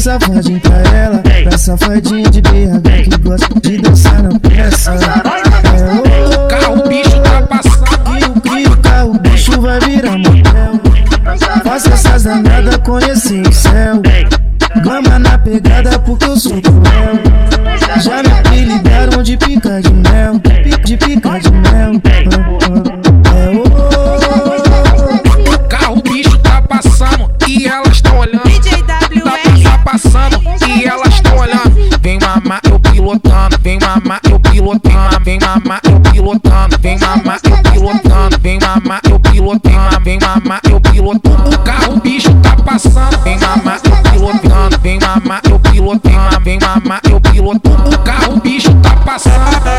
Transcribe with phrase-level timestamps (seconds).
[0.00, 1.22] safadinho pra ela.
[1.48, 4.92] Pra safadinha de BH que gosta de dançar na peça.
[4.92, 8.36] É O carro bicho tá passando.
[8.36, 10.80] o que o carro, o bicho vai virar motel.
[11.64, 14.02] Faça essas danadas conhecer o céu.
[14.82, 17.18] Gama na pegada porque eu sou cruel.
[18.02, 20.40] Já me apelidaram de pica de mel.
[20.84, 21.92] De pica de mel.
[23.34, 23.62] É o
[25.54, 28.53] O carro bicho tá passando e elas tão olhando.
[29.94, 32.00] Passando e elas tão olhando.
[32.02, 37.62] Vem mamar eu pilotando, vem mamar eu pilotando, vem mamar eu pilotando, vem mamar eu
[37.62, 41.54] pilotando, vem mamar eu pilotando, vem mamar eu pilotando.
[41.54, 47.00] O carro bicho tá passando, vem mamar eu pilotando, vem mamar eu pilotando, vem mamar
[47.08, 47.94] eu pilotando.
[47.94, 49.73] O carro bicho tá passando.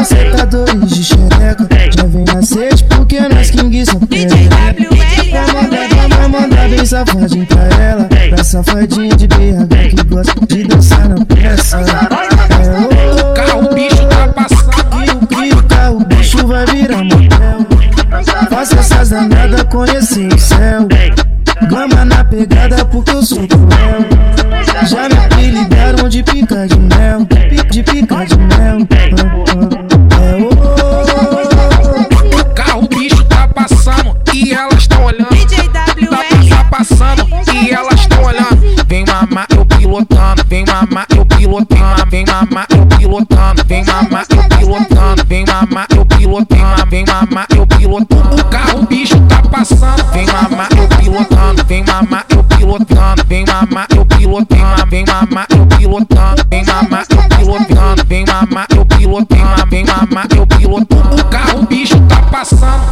[0.00, 1.68] Dos macetadores de xereca.
[1.96, 4.88] Já vem na sede porque nós king DJ pega.
[5.30, 8.08] Vai mandar, vai mandar bem safadinho pra ela.
[8.30, 11.78] Pra safadinha de BH que gosta de dançar na peça.
[11.78, 15.22] É O carro bicho tá passando.
[15.22, 17.66] o que o carro, o bicho vai virar motel.
[18.48, 20.88] Faça essas danadas conhecer o céu.
[21.68, 24.08] Gama na pegada porque eu sou cruel.
[24.86, 27.26] Já me apelidaram de pica de mel.
[27.70, 29.29] De pica de mel.
[39.90, 45.86] pilotando, vem mamar, eu pilotando, vem mamar, eu pilotando, vem mamar, eu pilotando, vem mamar,
[45.96, 48.40] eu pilotando, vem mamar, eu pilotando.
[48.40, 53.86] O carro bicho tá passando, vem mamar, eu pilotando, vem mamar, eu pilotando, vem mamar,
[53.96, 59.84] eu pilotando, vem mamar, eu pilotando, vem mamar, eu pilotando, vem mamar, eu pilotando, vem
[59.84, 61.20] mamar, eu pilotando.
[61.20, 62.89] O carro bicho tá passando.